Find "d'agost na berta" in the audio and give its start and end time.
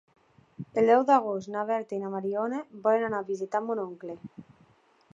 1.09-1.95